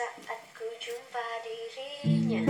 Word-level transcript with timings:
saat 0.00 0.40
ku 0.56 0.64
jumpa 0.80 1.26
dirinya 1.44 2.49